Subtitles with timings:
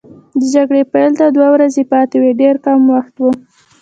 [0.39, 3.31] د جګړې پیل ته دوه ورځې پاتې وې، ډېر کم وخت وو.